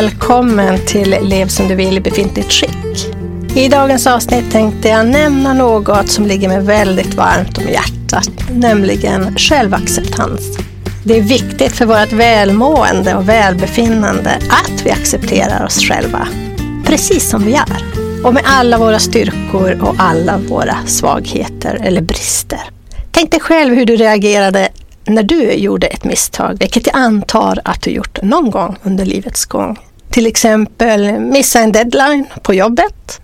Välkommen 0.00 0.78
till 0.86 1.16
Lev 1.22 1.48
som 1.48 1.68
du 1.68 1.74
vill 1.74 1.96
i 1.96 2.00
befintligt 2.00 2.52
skick. 2.52 3.14
I 3.56 3.68
dagens 3.68 4.06
avsnitt 4.06 4.52
tänkte 4.52 4.88
jag 4.88 5.06
nämna 5.06 5.52
något 5.52 6.08
som 6.08 6.26
ligger 6.26 6.48
mig 6.48 6.60
väldigt 6.60 7.14
varmt 7.14 7.58
om 7.58 7.64
hjärtat, 7.64 8.30
nämligen 8.50 9.36
självacceptans. 9.36 10.58
Det 11.04 11.18
är 11.18 11.22
viktigt 11.22 11.72
för 11.72 11.86
vårt 11.86 12.12
välmående 12.12 13.14
och 13.14 13.28
välbefinnande 13.28 14.30
att 14.30 14.82
vi 14.84 14.90
accepterar 14.90 15.64
oss 15.64 15.80
själva, 15.80 16.28
precis 16.84 17.30
som 17.30 17.44
vi 17.44 17.54
är. 17.54 17.84
Och 18.24 18.34
med 18.34 18.42
alla 18.46 18.78
våra 18.78 18.98
styrkor 18.98 19.82
och 19.82 19.94
alla 19.98 20.38
våra 20.38 20.76
svagheter 20.86 21.78
eller 21.82 22.02
brister. 22.02 22.60
Tänk 23.10 23.30
dig 23.30 23.40
själv 23.40 23.74
hur 23.74 23.86
du 23.86 23.96
reagerade 23.96 24.68
när 25.06 25.22
du 25.22 25.52
gjorde 25.52 25.86
ett 25.86 26.04
misstag, 26.04 26.56
vilket 26.60 26.86
jag 26.86 26.96
antar 26.96 27.60
att 27.64 27.82
du 27.82 27.90
gjort 27.90 28.22
någon 28.22 28.50
gång 28.50 28.76
under 28.82 29.04
livets 29.04 29.44
gång. 29.44 29.78
Till 30.10 30.26
exempel 30.26 31.20
missa 31.20 31.60
en 31.60 31.72
deadline 31.72 32.26
på 32.42 32.54
jobbet. 32.54 33.20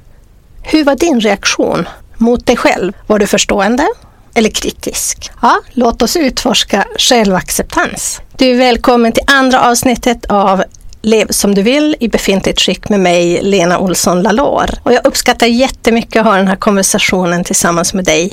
Hur 0.63 0.85
var 0.85 0.95
din 0.95 1.21
reaktion 1.21 1.89
mot 2.17 2.47
dig 2.47 2.57
själv? 2.57 2.93
Var 3.07 3.19
du 3.19 3.27
förstående 3.27 3.89
eller 4.35 4.51
kritisk? 4.51 5.31
Ja, 5.43 5.61
låt 5.73 6.03
oss 6.03 6.17
utforska 6.17 6.85
självacceptans. 6.99 8.21
Du 8.37 8.51
är 8.51 8.57
välkommen 8.57 9.13
till 9.13 9.25
andra 9.27 9.61
avsnittet 9.71 10.25
av 10.25 10.65
Lev 11.03 11.27
som 11.31 11.55
du 11.55 11.63
vill 11.63 11.97
i 12.01 12.09
befintligt 12.09 12.61
skick 12.61 12.89
med 12.89 13.01
mig, 13.01 13.43
Lena 13.43 13.79
Olsson 13.79 14.23
Lalor. 14.23 14.71
Och 14.83 14.93
jag 14.93 15.07
uppskattar 15.07 15.47
jättemycket 15.47 16.21
att 16.21 16.27
ha 16.27 16.37
den 16.37 16.49
här 16.49 16.57
konversationen 16.57 17.45
tillsammans 17.45 17.95
med 17.95 18.05
dig. 18.05 18.33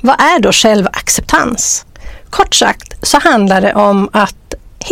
Vad 0.00 0.20
är 0.20 0.40
då 0.40 0.52
självacceptans? 0.52 1.86
Kort 2.30 2.54
sagt 2.54 2.94
så 3.02 3.18
handlar 3.18 3.60
det 3.60 3.74
om 3.74 4.08
att 4.12 4.36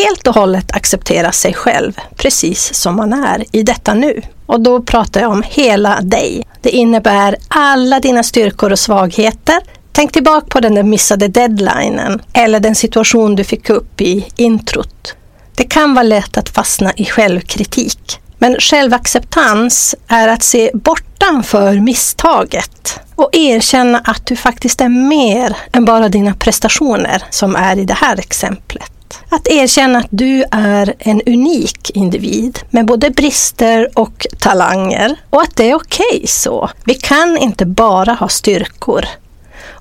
helt 0.03 0.27
och 0.27 0.35
hållet 0.35 0.73
acceptera 0.73 1.33
sig 1.33 1.55
själv 1.55 1.93
precis 2.17 2.75
som 2.75 2.97
man 2.97 3.13
är 3.13 3.45
i 3.53 3.63
detta 3.63 3.95
nu. 3.95 4.23
Och 4.47 4.61
då 4.61 4.83
pratar 4.83 5.21
jag 5.21 5.31
om 5.31 5.43
hela 5.47 6.01
dig. 6.01 6.47
Det 6.61 6.71
innebär 6.71 7.37
alla 7.49 8.01
dina 8.01 8.23
styrkor 8.23 8.73
och 8.73 8.79
svagheter. 8.79 9.61
Tänk 9.93 10.13
tillbaka 10.13 10.47
på 10.47 10.61
den 10.61 10.75
där 10.75 10.83
missade 10.83 11.29
deadlinen 11.29 12.23
eller 12.33 12.61
den 12.61 12.75
situation 12.75 13.37
du 13.37 13.45
fick 13.45 13.71
upp 13.71 14.01
i 14.01 14.27
introt. 14.37 15.15
Det 15.57 15.65
kan 15.65 15.95
vara 15.95 16.03
lätt 16.03 16.37
att 16.37 16.49
fastna 16.49 16.93
i 16.97 17.05
självkritik. 17.05 18.19
Men 18.39 18.57
självacceptans 18.61 19.95
är 20.09 20.29
att 20.29 20.43
se 20.43 20.71
bortanför 20.75 21.75
misstaget 21.75 23.01
och 23.15 23.31
erkänna 23.33 23.99
att 23.99 24.27
du 24.27 24.37
faktiskt 24.37 24.81
är 24.81 24.89
mer 24.89 25.57
än 25.73 25.85
bara 25.85 26.09
dina 26.09 26.35
prestationer 26.35 27.23
som 27.31 27.57
är 27.57 27.79
i 27.79 27.85
det 27.85 27.95
här 27.95 28.19
exemplet. 28.19 28.93
Att 29.29 29.49
erkänna 29.49 29.99
att 29.99 30.07
du 30.11 30.45
är 30.51 30.95
en 30.99 31.23
unik 31.27 31.91
individ 31.95 32.59
med 32.71 32.87
både 32.87 33.11
brister 33.11 33.89
och 33.95 34.27
talanger 34.39 35.17
och 35.31 35.43
att 35.43 35.57
det 35.57 35.71
är 35.71 35.75
okej 35.75 36.07
okay 36.15 36.27
så. 36.27 36.71
Vi 36.85 36.95
kan 36.95 37.37
inte 37.37 37.67
bara 37.67 38.13
ha 38.13 38.29
styrkor. 38.29 39.05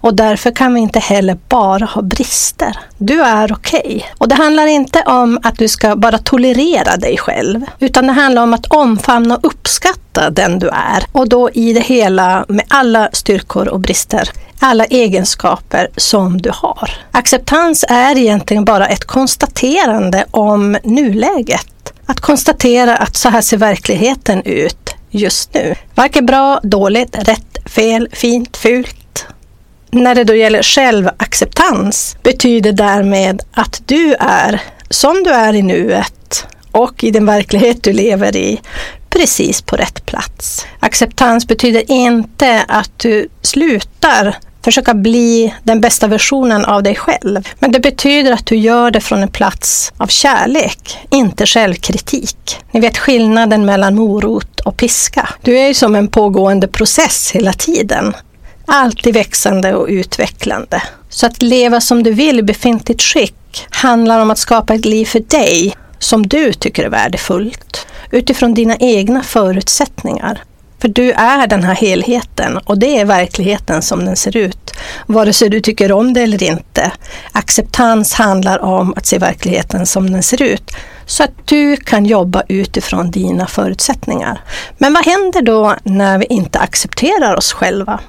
Och 0.02 0.16
därför 0.16 0.52
kan 0.52 0.74
vi 0.74 0.80
inte 0.80 1.00
heller 1.00 1.38
bara 1.50 1.86
ha 1.86 2.02
brister. 2.02 2.78
Du 2.98 3.22
är 3.22 3.54
okej. 3.54 3.82
Okay. 3.86 4.02
Och 4.18 4.28
det 4.28 4.36
handlar 4.36 4.68
inte 4.68 5.02
om 5.02 5.40
att 5.44 5.58
du 5.58 5.68
ska 5.68 5.96
bara 5.96 6.18
tolerera 6.18 6.98
dig 6.98 7.18
själv, 7.18 7.66
utan 7.80 8.08
det 8.08 8.14
handlar 8.14 8.44
om 8.44 8.54
att 8.54 8.66
omfamna 8.66 9.36
och 9.36 9.46
uppskatta 9.46 10.30
den 10.30 10.60
du 10.60 10.68
är. 10.68 11.04
Och 11.12 11.30
då 11.30 11.50
i 11.50 11.74
det 11.74 11.80
hela 11.80 12.46
med 12.48 12.66
alla 12.68 13.10
styrkor 13.14 13.68
och 13.68 13.80
brister 13.80 14.30
alla 14.64 14.86
egenskaper 14.86 15.88
som 15.98 16.42
du 16.42 16.52
har. 16.54 16.92
Acceptans 17.12 17.86
är 17.90 18.18
egentligen 18.18 18.66
bara 18.66 18.88
ett 18.88 19.06
konstaterande 19.06 20.26
om 20.32 20.78
nuläget. 20.84 21.94
Att 22.06 22.20
konstatera 22.20 22.98
att 22.98 23.16
så 23.16 23.30
här 23.30 23.42
ser 23.42 23.58
verkligheten 23.58 24.42
ut 24.46 24.96
just 25.10 25.54
nu. 25.54 25.76
Varken 25.96 26.26
bra, 26.26 26.60
dåligt, 26.64 27.18
rätt, 27.28 27.58
fel, 27.66 28.10
fint, 28.12 28.58
fult 28.58 29.01
när 29.92 30.16
det 30.16 30.24
då 30.24 30.36
gäller 30.36 30.64
självacceptans 30.64 32.18
betyder 32.24 32.72
därmed 32.72 33.42
att 33.54 33.82
du 33.86 34.16
är 34.20 34.62
som 34.90 35.24
du 35.24 35.30
är 35.30 35.54
i 35.54 35.62
nuet 35.62 36.46
och 36.72 37.04
i 37.04 37.12
den 37.12 37.26
verklighet 37.26 37.84
du 37.84 37.94
lever 37.94 38.36
i 38.36 38.62
precis 39.10 39.62
på 39.62 39.76
rätt 39.76 40.06
plats. 40.06 40.66
Acceptans 40.80 41.48
betyder 41.48 41.92
inte 41.92 42.66
att 42.68 43.00
du 43.00 43.28
slutar 43.42 44.38
försöka 44.64 44.94
bli 44.94 45.54
den 45.64 45.82
bästa 45.82 46.08
versionen 46.08 46.66
av 46.66 46.84
dig 46.84 46.96
själv. 46.96 47.48
Men 47.60 47.72
det 47.72 47.80
betyder 47.80 48.32
att 48.32 48.46
du 48.46 48.56
gör 48.56 48.92
det 48.92 49.02
från 49.02 49.22
en 49.22 49.32
plats 49.32 49.94
av 49.98 50.08
kärlek, 50.08 50.98
inte 51.10 51.46
självkritik. 51.46 52.58
Ni 52.72 52.80
vet 52.80 52.98
skillnaden 52.98 53.66
mellan 53.66 53.96
morot 53.96 54.60
och 54.60 54.78
piska. 54.78 55.30
Du 55.42 55.60
är 55.60 55.68
ju 55.68 55.74
som 55.74 55.96
en 55.96 56.08
pågående 56.08 56.68
process 56.68 57.32
hela 57.32 57.54
tiden 57.54 58.14
alltid 58.72 59.14
växande 59.14 59.76
och 59.76 59.88
utvecklande. 59.88 60.84
Så 61.10 61.26
att 61.26 61.42
leva 61.42 61.82
som 61.82 62.04
du 62.04 62.12
vill 62.12 62.40
i 62.40 62.44
befintligt 62.44 63.02
skick 63.02 63.68
handlar 63.70 64.20
om 64.20 64.32
att 64.32 64.38
skapa 64.38 64.74
ett 64.74 64.86
liv 64.86 65.06
för 65.06 65.20
dig 65.20 65.76
som 66.00 66.28
du 66.28 66.54
tycker 66.54 66.84
är 66.84 66.90
värdefullt 66.90 67.88
utifrån 68.12 68.54
dina 68.54 68.76
egna 68.80 69.24
förutsättningar. 69.24 70.44
För 70.80 70.88
du 70.88 71.12
är 71.12 71.48
den 71.48 71.64
här 71.64 71.76
helheten 71.76 72.58
och 72.58 72.80
det 72.80 73.00
är 73.00 73.06
verkligheten 73.06 73.82
som 73.82 74.06
den 74.06 74.16
ser 74.16 74.38
ut. 74.38 74.74
Vare 75.08 75.34
sig 75.34 75.50
du 75.50 75.62
tycker 75.62 75.92
om 75.92 76.14
det 76.14 76.22
eller 76.22 76.44
inte. 76.44 76.92
Acceptans 77.32 78.14
handlar 78.14 78.60
om 78.60 78.94
att 78.98 79.06
se 79.06 79.18
verkligheten 79.18 79.86
som 79.86 80.12
den 80.12 80.24
ser 80.24 80.42
ut. 80.42 80.72
Så 81.06 81.24
att 81.24 81.32
du 81.46 81.78
kan 81.78 82.06
jobba 82.06 82.44
utifrån 82.48 83.12
dina 83.12 83.48
förutsättningar. 83.48 84.42
Men 84.78 84.94
vad 84.94 85.06
händer 85.06 85.42
då 85.42 85.76
när 85.84 86.18
vi 86.18 86.26
inte 86.26 86.60
accepterar 86.60 87.36
oss 87.36 87.54
själva? 87.54 88.00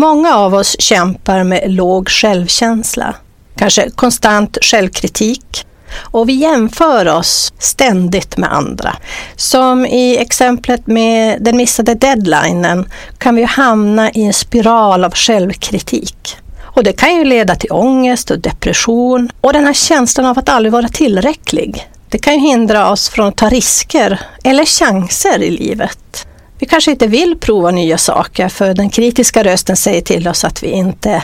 Många 0.00 0.36
av 0.36 0.54
oss 0.54 0.76
kämpar 0.78 1.44
med 1.44 1.72
låg 1.72 2.08
självkänsla, 2.08 3.14
kanske 3.56 3.90
konstant 3.90 4.58
självkritik 4.62 5.66
och 5.96 6.28
vi 6.28 6.32
jämför 6.32 7.08
oss 7.08 7.52
ständigt 7.58 8.36
med 8.36 8.52
andra. 8.52 8.96
Som 9.36 9.86
i 9.86 10.16
exemplet 10.18 10.86
med 10.86 11.42
den 11.42 11.56
missade 11.56 11.94
deadlinen 11.94 12.88
kan 13.18 13.36
vi 13.36 13.42
hamna 13.42 14.10
i 14.10 14.24
en 14.24 14.32
spiral 14.32 15.04
av 15.04 15.14
självkritik. 15.14 16.36
Och 16.60 16.84
det 16.84 16.92
kan 16.92 17.16
ju 17.16 17.24
leda 17.24 17.54
till 17.54 17.72
ångest 17.72 18.30
och 18.30 18.38
depression 18.38 19.30
och 19.40 19.52
den 19.52 19.64
här 19.64 19.74
känslan 19.74 20.26
av 20.26 20.38
att 20.38 20.48
aldrig 20.48 20.72
vara 20.72 20.88
tillräcklig. 20.88 21.88
Det 22.08 22.18
kan 22.18 22.34
ju 22.34 22.40
hindra 22.40 22.90
oss 22.90 23.08
från 23.08 23.28
att 23.28 23.36
ta 23.36 23.48
risker 23.48 24.20
eller 24.44 24.64
chanser 24.64 25.42
i 25.42 25.50
livet. 25.50 26.27
Vi 26.58 26.66
kanske 26.66 26.90
inte 26.90 27.06
vill 27.06 27.38
prova 27.40 27.70
nya 27.70 27.98
saker 27.98 28.48
för 28.48 28.74
den 28.74 28.90
kritiska 28.90 29.44
rösten 29.44 29.76
säger 29.76 30.00
till 30.00 30.28
oss 30.28 30.44
att 30.44 30.62
vi 30.62 30.68
inte 30.68 31.22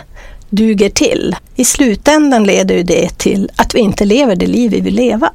duger 0.51 0.91
till. 0.91 1.37
I 1.55 1.65
slutändan 1.65 2.45
leder 2.45 2.83
det 2.83 3.19
till 3.19 3.51
att 3.57 3.75
vi 3.75 3.79
inte 3.79 4.05
lever 4.05 4.37
det 4.37 4.47
liv 4.47 4.71
vi 4.71 4.81
vill 4.81 4.95
leva. 4.95 5.31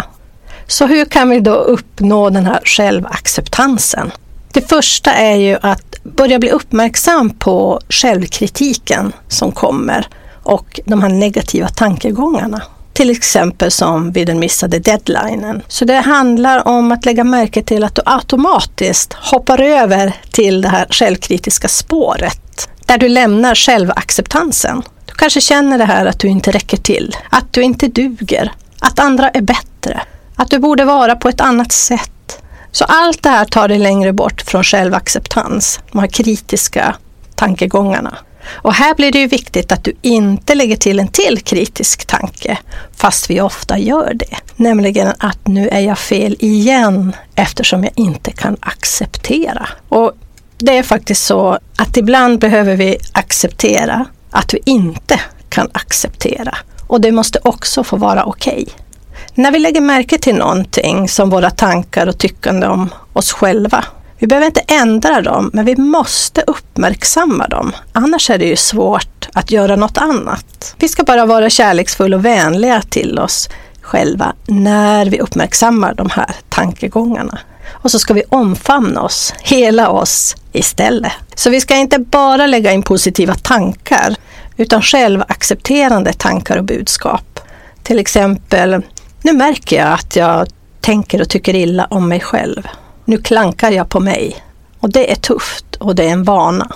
Så 0.68 0.88
hur 0.88 1.06
kan 1.06 1.30
vi 1.30 1.40
då 1.40 1.54
uppnå 1.54 2.30
den 2.30 2.46
här 2.46 2.62
självacceptansen? 2.66 4.12
Det 4.54 4.70
första 4.70 5.14
är 5.14 5.36
ju 5.36 5.58
att 5.62 6.04
börja 6.04 6.40
bli 6.40 6.50
uppmärksam 6.50 7.30
på 7.30 7.82
självkritiken 7.90 9.14
som 9.28 9.52
kommer 9.52 10.08
och 10.44 10.80
de 10.86 11.02
här 11.02 11.10
negativa 11.10 11.68
tankegångarna 11.68 12.62
till 13.00 13.10
exempel 13.10 13.72
som 13.72 14.12
vid 14.12 14.28
den 14.28 14.40
missade 14.40 14.80
deadlinen. 14.80 15.62
Så 15.68 15.86
det 15.86 15.96
handlar 15.96 16.68
om 16.68 16.92
att 16.92 17.06
lägga 17.06 17.24
märke 17.24 17.64
till 17.64 17.84
att 17.84 17.96
du 17.96 18.02
automatiskt 18.06 19.14
hoppar 19.14 19.62
över 19.62 20.14
till 20.32 20.62
det 20.62 20.70
här 20.70 20.88
självkritiska 20.90 21.68
spåret 21.68 22.70
där 22.86 22.98
du 22.98 23.10
lämnar 23.10 23.56
självacceptansen. 23.56 24.82
Du 25.06 25.14
kanske 25.14 25.42
känner 25.42 25.78
det 25.78 25.86
här 25.86 26.06
att 26.06 26.20
du 26.20 26.28
inte 26.28 26.52
räcker 26.52 26.78
till, 26.78 27.16
att 27.30 27.54
du 27.54 27.62
inte 27.62 27.88
duger, 27.88 28.52
att 28.80 29.00
andra 29.00 29.30
är 29.30 29.42
bättre, 29.42 30.02
att 30.36 30.50
du 30.50 30.60
borde 30.60 30.86
vara 30.86 31.16
på 31.16 31.30
ett 31.30 31.42
annat 31.42 31.72
sätt. 31.72 32.42
Så 32.72 32.86
allt 32.86 33.24
det 33.24 33.30
här 33.30 33.46
tar 33.46 33.68
dig 33.68 33.80
längre 33.80 34.14
bort 34.14 34.42
från 34.42 34.64
självacceptans, 34.64 35.80
de 35.92 36.00
här 36.00 36.08
kritiska 36.08 36.96
tankegångarna. 37.36 38.18
Och 38.48 38.74
här 38.74 38.96
blir 38.96 39.12
det 39.12 39.20
ju 39.20 39.28
viktigt 39.28 39.72
att 39.72 39.84
du 39.84 39.94
inte 40.02 40.56
lägger 40.56 40.76
till 40.76 41.00
en 41.00 41.08
till 41.08 41.42
kritisk 41.42 42.06
tanke, 42.06 42.58
fast 42.98 43.30
vi 43.30 43.42
ofta 43.42 43.78
gör 43.78 44.14
det. 44.14 44.38
Nämligen 44.56 45.14
att 45.18 45.48
nu 45.48 45.70
är 45.70 45.80
jag 45.80 46.00
fel 46.00 46.36
igen 46.40 47.16
eftersom 47.36 47.84
jag 47.84 47.94
inte 47.96 48.32
kan 48.32 48.58
acceptera. 48.60 49.70
Och 49.90 50.12
det 50.58 50.78
är 50.78 50.84
faktiskt 50.84 51.26
så 51.26 51.60
att 51.78 51.98
ibland 51.98 52.40
behöver 52.40 52.76
vi 52.76 52.98
acceptera 53.12 54.06
att 54.32 54.54
vi 54.54 54.60
inte 54.66 55.20
kan 55.50 55.70
acceptera. 55.72 56.58
Och 56.88 57.02
det 57.02 57.12
måste 57.12 57.40
också 57.44 57.84
få 57.84 57.98
vara 57.98 58.24
okej. 58.24 58.64
Okay. 58.68 58.86
När 59.34 59.52
vi 59.52 59.60
lägger 59.60 59.82
märke 59.82 60.18
till 60.18 60.36
någonting 60.36 61.08
som 61.08 61.30
våra 61.30 61.50
tankar 61.50 62.08
och 62.08 62.18
tyckande 62.18 62.68
om 62.68 62.90
oss 63.14 63.32
själva 63.32 63.86
vi 64.20 64.28
behöver 64.28 64.48
inte 64.48 64.64
ändra 64.68 65.22
dem, 65.22 65.50
men 65.54 65.66
vi 65.66 65.76
måste 65.76 66.44
uppmärksamma 66.48 67.48
dem. 67.48 67.72
Annars 67.94 68.30
är 68.30 68.38
det 68.38 68.46
ju 68.46 68.56
svårt 68.56 69.30
att 69.34 69.52
göra 69.52 69.76
något 69.76 69.98
annat. 69.98 70.76
Vi 70.80 70.88
ska 70.88 71.04
bara 71.04 71.26
vara 71.26 71.50
kärleksfulla 71.50 72.18
och 72.18 72.26
vänliga 72.26 72.82
till 72.82 73.20
oss 73.20 73.50
själva 73.82 74.34
när 74.48 75.06
vi 75.06 75.20
uppmärksammar 75.20 75.94
de 75.94 76.10
här 76.10 76.36
tankegångarna. 76.50 77.40
Och 77.72 77.92
så 77.92 78.00
ska 78.00 78.14
vi 78.14 78.24
omfamna 78.30 79.02
oss, 79.02 79.34
hela 79.42 79.90
oss 79.90 80.36
istället. 80.52 81.12
Så 81.36 81.50
vi 81.50 81.62
ska 81.62 81.76
inte 81.76 82.00
bara 82.00 82.48
lägga 82.48 82.72
in 82.72 82.84
positiva 82.84 83.36
tankar 83.36 84.16
utan 84.58 84.82
självaccepterande 84.82 86.14
tankar 86.14 86.58
och 86.58 86.64
budskap. 86.64 87.40
Till 87.84 88.00
exempel, 88.00 88.82
nu 89.22 89.34
märker 89.34 89.78
jag 89.78 89.94
att 89.94 90.16
jag 90.16 90.48
tänker 90.82 91.22
och 91.22 91.30
tycker 91.30 91.56
illa 91.56 91.88
om 91.90 92.10
mig 92.10 92.20
själv. 92.20 92.68
Nu 93.10 93.18
klankar 93.18 93.72
jag 93.72 93.90
på 93.90 94.00
mig. 94.00 94.44
Och 94.80 94.90
det 94.90 95.12
är 95.12 95.16
tufft 95.16 95.76
och 95.76 95.96
det 95.96 96.04
är 96.04 96.10
en 96.10 96.24
vana. 96.24 96.72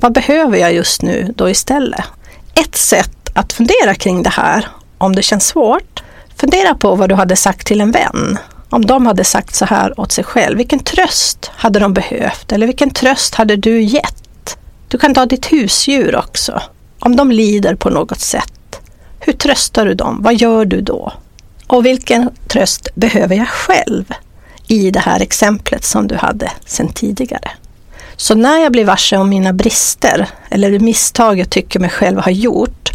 Vad 0.00 0.12
behöver 0.12 0.58
jag 0.58 0.72
just 0.74 1.02
nu 1.02 1.34
då 1.36 1.50
istället? 1.50 2.04
Ett 2.54 2.76
sätt 2.76 3.30
att 3.34 3.52
fundera 3.52 3.94
kring 3.94 4.22
det 4.22 4.30
här, 4.30 4.66
om 4.98 5.16
det 5.16 5.22
känns 5.22 5.46
svårt, 5.46 6.02
fundera 6.36 6.74
på 6.74 6.94
vad 6.94 7.08
du 7.08 7.14
hade 7.14 7.36
sagt 7.36 7.66
till 7.66 7.80
en 7.80 7.90
vän. 7.90 8.38
Om 8.70 8.86
de 8.86 9.06
hade 9.06 9.24
sagt 9.24 9.54
så 9.54 9.64
här 9.64 10.00
åt 10.00 10.12
sig 10.12 10.24
själv, 10.24 10.58
vilken 10.58 10.78
tröst 10.78 11.50
hade 11.54 11.78
de 11.78 11.94
behövt? 11.94 12.52
Eller 12.52 12.66
vilken 12.66 12.90
tröst 12.90 13.34
hade 13.34 13.56
du 13.56 13.82
gett? 13.82 14.58
Du 14.88 14.98
kan 14.98 15.14
ta 15.14 15.26
ditt 15.26 15.52
husdjur 15.52 16.16
också. 16.16 16.62
Om 16.98 17.16
de 17.16 17.32
lider 17.32 17.74
på 17.74 17.90
något 17.90 18.20
sätt, 18.20 18.80
hur 19.20 19.32
tröstar 19.32 19.86
du 19.86 19.94
dem? 19.94 20.18
Vad 20.22 20.34
gör 20.34 20.64
du 20.64 20.80
då? 20.80 21.12
Och 21.66 21.86
vilken 21.86 22.30
tröst 22.48 22.88
behöver 22.94 23.36
jag 23.36 23.48
själv 23.48 24.14
i 24.68 24.90
det 24.90 25.00
här 25.00 25.20
exemplet 25.20 25.84
som 25.84 26.08
du 26.08 26.16
hade 26.16 26.50
sedan 26.66 26.88
tidigare? 26.88 27.50
Så 28.16 28.34
när 28.34 28.58
jag 28.58 28.72
blir 28.72 28.84
varse 28.84 29.16
om 29.16 29.28
mina 29.28 29.52
brister 29.52 30.28
eller 30.50 30.78
misstag 30.78 31.38
jag 31.38 31.50
tycker 31.50 31.80
mig 31.80 31.90
själv 31.90 32.18
ha 32.18 32.30
gjort, 32.30 32.90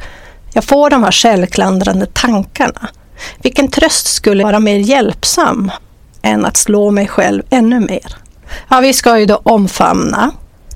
jag 0.53 0.63
får 0.63 0.89
de 0.89 1.03
här 1.03 1.11
självklandrande 1.11 2.05
tankarna. 2.05 2.89
Vilken 3.41 3.67
tröst 3.67 4.07
skulle 4.07 4.43
vara 4.43 4.59
mer 4.59 4.75
hjälpsam 4.75 5.71
än 6.21 6.45
att 6.45 6.57
slå 6.57 6.91
mig 6.91 7.07
själv 7.07 7.43
ännu 7.49 7.79
mer? 7.79 8.15
Ja, 8.69 8.79
vi 8.79 8.93
ska 8.93 9.19
ju 9.19 9.25
då 9.25 9.41
omfamna, 9.43 10.31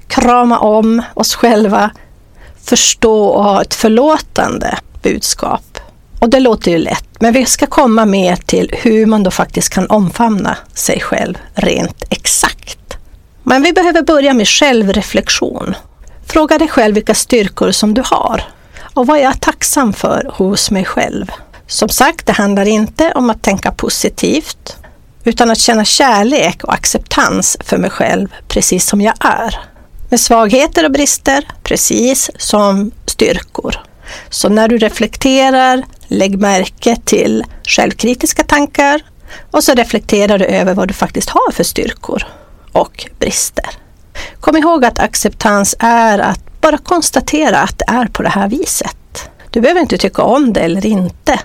krama 0.07 0.59
om 0.59 1.01
oss 1.13 1.35
själva, 1.35 1.89
förstå 2.63 3.25
och 3.25 3.43
ha 3.43 3.61
ett 3.61 3.73
förlåtande 3.73 4.77
budskap. 5.01 5.76
Och 6.19 6.29
det 6.29 6.39
låter 6.39 6.71
ju 6.71 6.77
lätt, 6.77 7.09
men 7.19 7.33
vi 7.33 7.45
ska 7.45 7.67
komma 7.67 8.05
mer 8.05 8.35
till 8.35 8.71
hur 8.73 9.05
man 9.05 9.23
då 9.23 9.31
faktiskt 9.31 9.69
kan 9.69 9.87
omfamna 9.87 10.57
sig 10.73 10.99
själv 10.99 11.37
rent 11.53 12.03
exakt. 12.09 12.97
Men 13.43 13.61
vi 13.61 13.73
behöver 13.73 14.01
börja 14.01 14.33
med 14.33 14.47
självreflektion. 14.47 15.75
Fråga 16.27 16.57
dig 16.57 16.67
själv 16.67 16.95
vilka 16.95 17.15
styrkor 17.15 17.71
som 17.71 17.93
du 17.93 18.01
har 18.05 18.43
och 18.93 19.07
vad 19.07 19.17
är 19.17 19.23
jag 19.23 19.41
tacksam 19.41 19.93
för 19.93 20.31
hos 20.33 20.71
mig 20.71 20.85
själv. 20.85 21.31
Som 21.67 21.89
sagt, 21.89 22.25
det 22.25 22.33
handlar 22.33 22.67
inte 22.67 23.11
om 23.11 23.29
att 23.29 23.43
tänka 23.43 23.71
positivt 23.71 24.77
utan 25.23 25.51
att 25.51 25.57
känna 25.57 25.85
kärlek 25.85 26.63
och 26.63 26.73
acceptans 26.73 27.57
för 27.59 27.77
mig 27.77 27.89
själv 27.89 28.27
precis 28.47 28.87
som 28.87 29.01
jag 29.01 29.13
är. 29.19 29.59
Med 30.09 30.19
svagheter 30.19 30.85
och 30.85 30.91
brister 30.91 31.47
precis 31.63 32.31
som 32.37 32.91
styrkor. 33.05 33.75
Så 34.29 34.49
när 34.49 34.67
du 34.67 34.77
reflekterar, 34.77 35.83
lägg 36.07 36.39
märke 36.39 36.95
till 37.05 37.43
självkritiska 37.63 38.43
tankar 38.43 39.01
och 39.51 39.63
så 39.63 39.73
reflekterar 39.73 40.37
du 40.37 40.45
över 40.45 40.73
vad 40.73 40.87
du 40.87 40.93
faktiskt 40.93 41.29
har 41.29 41.51
för 41.51 41.63
styrkor 41.63 42.23
och 42.71 43.05
brister. 43.19 43.69
Kom 44.39 44.57
ihåg 44.57 44.85
att 44.85 44.99
acceptans 44.99 45.75
är 45.79 46.19
att 46.19 46.61
bara 46.61 46.77
konstatera 46.77 47.59
att 47.59 47.77
det 47.77 47.85
är 47.87 48.05
på 48.05 48.23
det 48.23 48.29
här 48.29 48.47
viset. 48.47 49.29
Du 49.49 49.61
behöver 49.61 49.81
inte 49.81 49.97
tycka 49.97 50.23
om 50.23 50.53
det 50.53 50.59
eller 50.59 50.85
inte. 50.85 51.39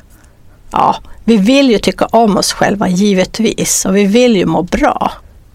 Ja, 0.70 0.97
vi 1.25 1.37
vill 1.37 1.70
ju 1.70 1.79
tycka 1.79 2.06
om 2.06 2.37
oss 2.37 2.53
själva 2.53 2.88
givetvis 2.88 3.85
och 3.85 3.97
vi 3.97 4.05
vill 4.05 4.37
ju 4.37 4.47
må 4.47 4.62
bra. 4.62 5.12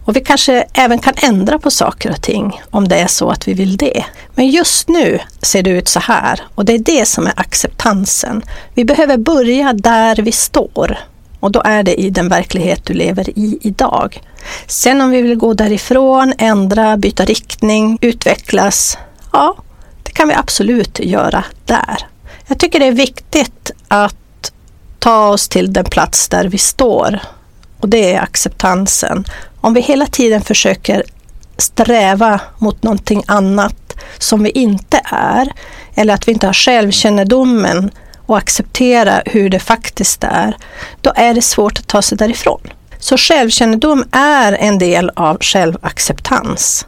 Och 0.07 0.15
vi 0.15 0.21
kanske 0.21 0.65
även 0.73 0.99
kan 0.99 1.13
ändra 1.17 1.59
på 1.59 1.71
saker 1.71 2.11
och 2.11 2.21
ting 2.21 2.61
om 2.71 2.87
det 2.87 2.95
är 2.95 3.07
så 3.07 3.29
att 3.29 3.47
vi 3.47 3.53
vill 3.53 3.77
det. 3.77 4.05
Men 4.35 4.49
just 4.49 4.89
nu 4.89 5.19
ser 5.41 5.63
det 5.63 5.69
ut 5.69 5.87
så 5.87 5.99
här 5.99 6.41
och 6.55 6.65
det 6.65 6.73
är 6.73 6.79
det 6.79 7.05
som 7.05 7.27
är 7.27 7.33
acceptansen. 7.35 8.41
Vi 8.73 8.85
behöver 8.85 9.17
börja 9.17 9.73
där 9.73 10.15
vi 10.15 10.31
står 10.31 10.99
och 11.39 11.51
då 11.51 11.61
är 11.65 11.83
det 11.83 12.01
i 12.01 12.09
den 12.09 12.29
verklighet 12.29 12.85
du 12.85 12.93
lever 12.93 13.39
i 13.39 13.59
idag. 13.61 14.21
Sen 14.67 15.01
om 15.01 15.09
vi 15.09 15.21
vill 15.21 15.35
gå 15.35 15.53
därifrån, 15.53 16.33
ändra, 16.37 16.97
byta 16.97 17.25
riktning, 17.25 17.97
utvecklas, 18.01 18.97
ja, 19.33 19.55
det 20.03 20.11
kan 20.11 20.27
vi 20.27 20.33
absolut 20.33 20.99
göra 20.99 21.43
där. 21.65 21.97
Jag 22.47 22.59
tycker 22.59 22.79
det 22.79 22.87
är 22.87 22.91
viktigt 22.91 23.71
att 23.87 24.51
ta 24.99 25.29
oss 25.29 25.49
till 25.49 25.73
den 25.73 25.85
plats 25.85 26.29
där 26.29 26.45
vi 26.45 26.57
står 26.57 27.19
och 27.79 27.89
det 27.89 28.13
är 28.13 28.21
acceptansen. 28.21 29.25
Om 29.61 29.73
vi 29.73 29.81
hela 29.81 30.05
tiden 30.05 30.41
försöker 30.41 31.03
sträva 31.57 32.39
mot 32.57 32.83
någonting 32.83 33.23
annat 33.27 33.93
som 34.17 34.43
vi 34.43 34.49
inte 34.49 35.01
är 35.11 35.53
eller 35.95 36.13
att 36.13 36.27
vi 36.27 36.31
inte 36.31 36.45
har 36.45 36.53
självkännedomen 36.53 37.91
och 38.25 38.37
acceptera 38.37 39.21
hur 39.25 39.49
det 39.49 39.59
faktiskt 39.59 40.23
är, 40.23 40.57
då 41.01 41.13
är 41.15 41.33
det 41.33 41.41
svårt 41.41 41.79
att 41.79 41.87
ta 41.87 42.01
sig 42.01 42.17
därifrån. 42.17 42.61
Så 42.99 43.17
självkännedom 43.17 44.03
är 44.11 44.53
en 44.53 44.77
del 44.79 45.11
av 45.15 45.37
självacceptans. 45.41 46.85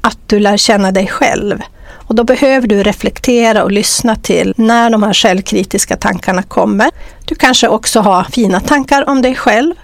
Att 0.00 0.18
du 0.26 0.38
lär 0.38 0.56
känna 0.56 0.92
dig 0.92 1.06
själv. 1.06 1.62
Och 1.90 2.14
då 2.14 2.24
behöver 2.24 2.68
du 2.68 2.82
reflektera 2.82 3.64
och 3.64 3.70
lyssna 3.70 4.16
till 4.16 4.54
när 4.56 4.90
de 4.90 5.02
här 5.02 5.14
självkritiska 5.14 5.96
tankarna 5.96 6.42
kommer. 6.42 6.90
Du 7.24 7.34
kanske 7.34 7.68
också 7.68 8.00
har 8.00 8.24
fina 8.24 8.60
tankar 8.60 9.08
om 9.08 9.22
dig 9.22 9.34
själv. 9.34 9.74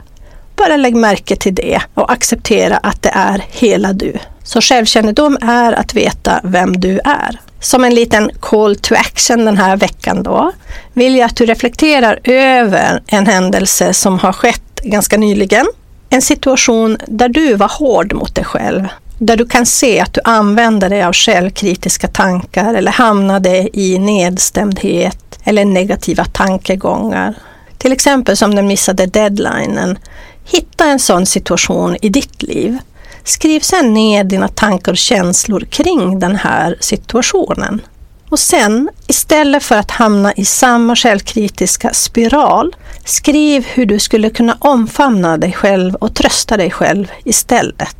Bara 0.56 0.76
lägg 0.76 0.94
märke 0.94 1.36
till 1.36 1.54
det 1.54 1.80
och 1.94 2.12
acceptera 2.12 2.76
att 2.76 3.02
det 3.02 3.12
är 3.14 3.44
hela 3.48 3.92
du. 3.92 4.12
Så 4.44 4.60
självkännedom 4.60 5.38
är 5.40 5.72
att 5.72 5.94
veta 5.94 6.40
vem 6.44 6.80
du 6.80 7.00
är. 7.04 7.40
Som 7.60 7.84
en 7.84 7.94
liten 7.94 8.30
call 8.40 8.76
to 8.76 8.94
action 8.94 9.44
den 9.44 9.56
här 9.56 9.76
veckan 9.76 10.22
då 10.22 10.52
vill 10.92 11.16
jag 11.16 11.26
att 11.26 11.36
du 11.36 11.46
reflekterar 11.46 12.18
över 12.24 13.02
en 13.06 13.26
händelse 13.26 13.94
som 13.94 14.18
har 14.18 14.32
skett 14.32 14.80
ganska 14.82 15.16
nyligen. 15.16 15.66
En 16.10 16.22
situation 16.22 16.98
där 17.06 17.28
du 17.28 17.54
var 17.54 17.68
hård 17.78 18.12
mot 18.12 18.34
dig 18.34 18.44
själv. 18.44 18.88
Där 19.18 19.36
du 19.36 19.46
kan 19.46 19.66
se 19.66 20.00
att 20.00 20.12
du 20.12 20.20
använder 20.24 20.90
dig 20.90 21.02
av 21.02 21.12
självkritiska 21.12 22.08
tankar 22.08 22.74
eller 22.74 22.92
hamnade 22.92 23.78
i 23.78 23.98
nedstämdhet 23.98 25.38
eller 25.44 25.64
negativa 25.64 26.24
tankegångar. 26.24 27.34
Till 27.78 27.92
exempel 27.92 28.36
som 28.36 28.54
den 28.54 28.66
missade 28.66 29.06
deadlinen. 29.06 29.98
Hitta 30.44 30.84
en 30.84 30.98
sån 30.98 31.26
situation 31.26 31.96
i 32.02 32.08
ditt 32.08 32.42
liv. 32.42 32.78
Skriv 33.24 33.60
sedan 33.60 33.94
ner 33.94 34.24
dina 34.24 34.48
tankar 34.48 34.92
och 34.92 34.98
känslor 34.98 35.60
kring 35.60 36.18
den 36.18 36.36
här 36.36 36.76
situationen. 36.80 37.80
Och 38.28 38.38
sen, 38.38 38.88
istället 39.06 39.62
för 39.62 39.76
att 39.76 39.90
hamna 39.90 40.32
i 40.32 40.44
samma 40.44 40.96
självkritiska 40.96 41.92
spiral, 41.92 42.76
skriv 43.04 43.66
hur 43.66 43.86
du 43.86 43.98
skulle 43.98 44.30
kunna 44.30 44.56
omfamna 44.58 45.36
dig 45.36 45.52
själv 45.52 45.94
och 45.94 46.14
trösta 46.14 46.56
dig 46.56 46.70
själv 46.70 47.10
istället. 47.24 47.96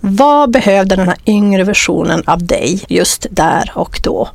Vad 0.00 0.50
behövde 0.50 0.96
den 0.96 1.08
här 1.08 1.18
yngre 1.26 1.64
versionen 1.64 2.22
av 2.26 2.46
dig 2.46 2.84
just 2.88 3.26
där 3.30 3.72
och 3.74 4.00
då? 4.02 4.28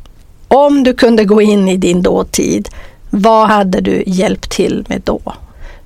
Om 0.47 0.83
du 0.83 0.93
kunde 0.93 1.25
gå 1.25 1.41
in 1.41 1.69
i 1.69 1.77
din 1.77 2.01
dåtid, 2.01 2.69
vad 3.09 3.47
hade 3.47 3.81
du 3.81 4.03
hjälpt 4.07 4.51
till 4.51 4.85
med 4.89 5.01
då? 5.05 5.21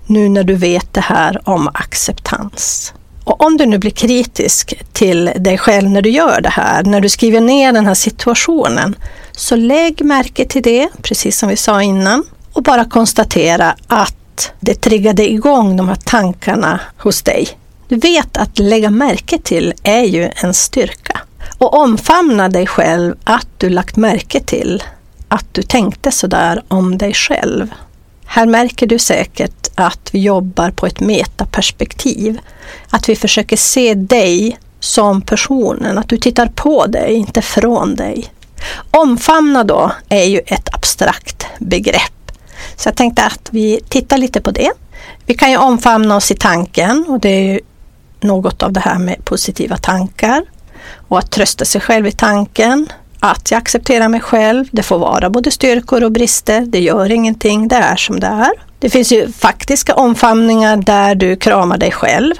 Nu 0.10 0.30
när 0.30 0.44
du 0.44 0.56
vet 0.56 0.94
det 0.94 1.02
här 1.02 1.50
om 1.50 1.68
acceptans. 1.74 2.94
Och 3.24 3.44
om 3.44 3.58
du 3.58 3.66
nu 3.66 3.78
blir 3.78 3.92
kritisk 3.92 4.74
till 4.94 5.32
dig 5.36 5.58
själv 5.58 5.90
när 5.90 6.02
du 6.02 6.10
gör 6.10 6.42
det 6.42 6.50
här, 6.50 6.84
när 6.84 7.02
du 7.02 7.10
skriver 7.10 7.42
ner 7.42 7.74
den 7.74 7.86
här 7.86 7.94
situationen, 7.94 8.96
så 9.32 9.56
lägg 9.56 10.06
märke 10.06 10.46
till 10.46 10.62
det, 10.62 10.90
precis 11.02 11.40
som 11.40 11.50
vi 11.50 11.56
sa 11.56 11.82
innan, 11.82 12.24
och 12.54 12.64
bara 12.64 12.86
konstatera 12.86 13.76
att 13.88 14.52
det 14.60 14.74
triggade 14.74 15.32
igång 15.32 15.78
de 15.78 15.88
här 15.88 16.00
tankarna 16.06 16.80
hos 16.98 17.22
dig. 17.22 17.48
Du 17.88 17.96
vet 17.96 18.38
att 18.38 18.60
lägga 18.60 18.90
märke 18.90 19.38
till 19.38 19.74
är 19.84 20.04
ju 20.04 20.30
en 20.36 20.54
styrka. 20.54 21.20
Och 21.58 21.74
omfamna 21.74 22.50
dig 22.50 22.68
själv 22.68 23.16
att 23.24 23.48
du 23.58 23.70
lagt 23.70 23.96
märke 23.96 24.40
till 24.40 24.84
att 25.28 25.46
du 25.52 25.62
tänkte 25.62 26.12
sådär 26.12 26.64
om 26.68 26.98
dig 26.98 27.14
själv. 27.14 27.74
Här 28.32 28.46
märker 28.46 28.88
du 28.88 29.00
säkert 29.00 29.68
att 29.76 30.10
vi 30.12 30.20
jobbar 30.20 30.72
på 30.72 30.86
ett 30.86 31.00
metaperspektiv. 31.00 32.40
Att 32.90 33.10
vi 33.10 33.16
försöker 33.16 33.58
se 33.58 33.94
dig 33.94 34.58
som 34.80 35.22
personen, 35.22 35.98
att 35.98 36.10
du 36.10 36.18
tittar 36.18 36.48
på 36.48 36.86
dig, 36.86 37.14
inte 37.14 37.42
från 37.42 37.96
dig. 37.96 38.26
Omfamna 38.92 39.64
då 39.64 39.92
är 40.10 40.24
ju 40.24 40.40
ett 40.46 40.74
abstrakt 40.74 41.46
begrepp. 41.60 42.32
Så 42.76 42.88
jag 42.90 42.96
tänkte 42.96 43.24
att 43.24 43.50
vi 43.52 43.80
tittar 43.90 44.18
lite 44.18 44.42
på 44.42 44.52
det. 44.52 44.72
Vi 45.26 45.34
kan 45.34 45.52
ju 45.52 45.58
omfamna 45.58 46.16
oss 46.16 46.32
i 46.32 46.36
tanken 46.36 47.06
och 47.08 47.20
det 47.20 47.30
är 47.30 47.54
ju 47.54 47.60
något 48.22 48.64
av 48.64 48.74
det 48.74 48.80
här 48.80 49.00
med 49.00 49.26
positiva 49.26 49.78
tankar 49.78 50.44
och 51.08 51.20
att 51.20 51.32
trösta 51.32 51.66
sig 51.66 51.82
själv 51.82 52.08
i 52.08 52.12
tanken 52.12 52.88
att 53.20 53.52
jag 53.52 53.58
accepterar 53.58 54.10
mig 54.10 54.20
själv. 54.20 54.66
Det 54.72 54.84
får 54.84 55.00
vara 55.00 55.30
både 55.30 55.52
styrkor 55.52 56.04
och 56.04 56.12
brister. 56.12 56.62
Det 56.62 56.80
gör 56.80 57.12
ingenting. 57.12 57.68
Det 57.68 57.76
är 57.76 57.96
som 57.96 58.20
det 58.20 58.28
är. 58.28 58.52
Det 58.80 58.90
finns 58.90 59.12
ju 59.12 59.32
faktiska 59.32 59.96
omfamningar 59.96 60.78
där 60.78 61.16
du 61.16 61.36
kramar 61.36 61.78
dig 61.78 61.92
själv, 61.92 62.36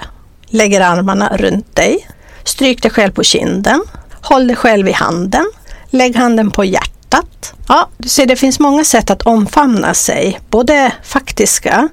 lägger 0.46 0.80
armarna 0.80 1.36
runt 1.36 1.76
dig, 1.76 2.06
stryk 2.44 2.82
dig 2.82 2.90
själv 2.90 3.12
på 3.12 3.22
kinden, 3.22 3.82
håll 4.22 4.46
dig 4.46 4.56
själv 4.56 4.88
i 4.88 4.92
handen, 4.92 5.44
lägg 5.90 6.16
handen 6.16 6.50
på 6.50 6.64
hjärtat. 6.64 7.54
Ja, 7.68 7.88
du 7.98 8.08
ser, 8.08 8.26
det 8.26 8.36
finns 8.36 8.60
många 8.60 8.84
sätt 8.84 9.10
att 9.10 9.22
omfamna 9.22 9.94
sig, 9.94 10.40
både 10.50 10.92
faktiska, 11.02 11.88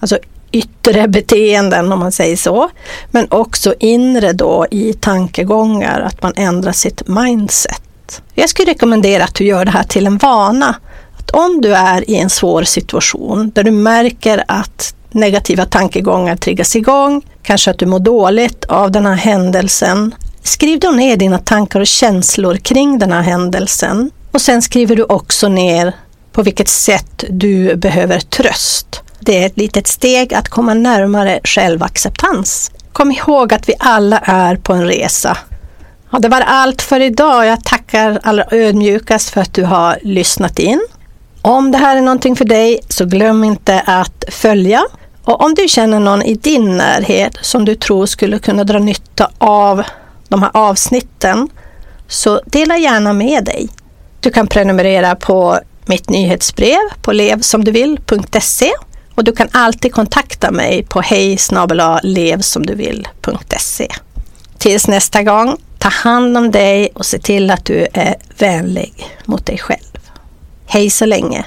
alltså 0.00 0.18
yttre 0.52 1.08
beteenden 1.08 1.92
om 1.92 1.98
man 1.98 2.12
säger 2.12 2.36
så, 2.36 2.70
men 3.10 3.26
också 3.30 3.74
inre 3.80 4.32
då 4.32 4.66
i 4.70 4.92
tankegångar, 4.92 6.00
att 6.00 6.22
man 6.22 6.32
ändrar 6.36 6.72
sitt 6.72 7.08
mindset. 7.08 7.82
Jag 8.34 8.48
skulle 8.48 8.70
rekommendera 8.70 9.24
att 9.24 9.34
du 9.34 9.44
gör 9.44 9.64
det 9.64 9.70
här 9.70 9.82
till 9.82 10.06
en 10.06 10.18
vana. 10.18 10.76
Att 11.18 11.30
om 11.30 11.60
du 11.60 11.74
är 11.74 12.10
i 12.10 12.16
en 12.16 12.30
svår 12.30 12.62
situation 12.62 13.50
där 13.54 13.62
du 13.62 13.70
märker 13.70 14.44
att 14.48 14.94
negativa 15.10 15.64
tankegångar 15.64 16.36
triggas 16.36 16.76
igång, 16.76 17.22
kanske 17.42 17.70
att 17.70 17.78
du 17.78 17.86
mår 17.86 17.98
dåligt 17.98 18.64
av 18.64 18.90
den 18.90 19.06
här 19.06 19.14
händelsen. 19.14 20.14
Skriv 20.42 20.78
då 20.78 20.90
ner 20.90 21.16
dina 21.16 21.38
tankar 21.38 21.80
och 21.80 21.86
känslor 21.86 22.56
kring 22.56 22.98
den 22.98 23.12
här 23.12 23.22
händelsen 23.22 24.10
och 24.32 24.40
sen 24.40 24.62
skriver 24.62 24.96
du 24.96 25.02
också 25.02 25.48
ner 25.48 25.92
på 26.32 26.42
vilket 26.42 26.68
sätt 26.68 27.24
du 27.30 27.76
behöver 27.76 28.20
tröst. 28.20 29.02
Det 29.20 29.42
är 29.42 29.46
ett 29.46 29.56
litet 29.56 29.86
steg 29.86 30.34
att 30.34 30.48
komma 30.48 30.74
närmare 30.74 31.40
självacceptans. 31.44 32.70
Kom 32.92 33.12
ihåg 33.12 33.54
att 33.54 33.68
vi 33.68 33.74
alla 33.78 34.18
är 34.18 34.56
på 34.56 34.72
en 34.72 34.86
resa. 34.86 35.38
Ja, 36.10 36.18
det 36.18 36.28
var 36.28 36.40
allt 36.40 36.82
för 36.82 37.00
idag. 37.00 37.46
Jag 37.46 37.64
tackar 37.64 38.20
allra 38.22 38.44
ödmjukast 38.50 39.30
för 39.30 39.40
att 39.40 39.54
du 39.54 39.64
har 39.64 39.98
lyssnat 40.02 40.58
in. 40.58 40.80
Om 41.42 41.70
det 41.70 41.78
här 41.78 41.96
är 41.96 42.00
någonting 42.00 42.36
för 42.36 42.44
dig 42.44 42.80
så 42.88 43.04
glöm 43.04 43.44
inte 43.44 43.80
att 43.80 44.24
följa. 44.28 44.84
Och 45.24 45.40
om 45.44 45.54
du 45.54 45.68
känner 45.68 46.00
någon 46.00 46.22
i 46.22 46.34
din 46.34 46.76
närhet 46.76 47.38
som 47.42 47.64
du 47.64 47.74
tror 47.74 48.06
skulle 48.06 48.38
kunna 48.38 48.64
dra 48.64 48.78
nytta 48.78 49.30
av 49.38 49.82
de 50.28 50.42
här 50.42 50.50
avsnitten 50.54 51.48
så 52.08 52.40
dela 52.46 52.78
gärna 52.78 53.12
med 53.12 53.44
dig. 53.44 53.68
Du 54.20 54.30
kan 54.30 54.46
prenumerera 54.46 55.16
på 55.16 55.58
mitt 55.86 56.08
nyhetsbrev 56.08 56.78
på 57.02 57.12
levsomduvill.se 57.12 58.70
och 59.14 59.24
du 59.24 59.32
kan 59.32 59.48
alltid 59.52 59.94
kontakta 59.94 60.50
mig 60.50 60.82
på 60.82 61.00
hej 61.00 61.38
levsomduvill.se. 62.02 63.88
Tills 64.58 64.88
nästa 64.88 65.22
gång, 65.22 65.56
ta 65.78 65.88
hand 65.88 66.36
om 66.36 66.50
dig 66.50 66.90
och 66.94 67.06
se 67.06 67.18
till 67.18 67.50
att 67.50 67.64
du 67.64 67.86
är 67.92 68.14
vänlig 68.38 69.06
mot 69.24 69.46
dig 69.46 69.58
själv. 69.58 69.98
Hej 70.66 70.90
så 70.90 71.06
länge! 71.06 71.46